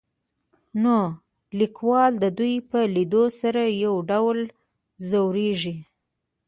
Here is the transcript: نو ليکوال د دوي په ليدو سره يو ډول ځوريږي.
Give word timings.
نو 0.83 0.97
ليکوال 1.59 2.11
د 2.23 2.25
دوي 2.37 2.55
په 2.69 2.79
ليدو 2.95 3.23
سره 3.41 3.63
يو 3.83 3.93
ډول 4.11 4.39
ځوريږي. 5.09 5.75